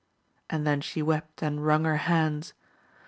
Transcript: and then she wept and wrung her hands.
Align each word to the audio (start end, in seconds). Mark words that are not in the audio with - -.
and 0.49 0.65
then 0.65 0.81
she 0.81 0.99
wept 0.99 1.43
and 1.43 1.63
wrung 1.63 1.83
her 1.85 1.97
hands. 1.97 2.55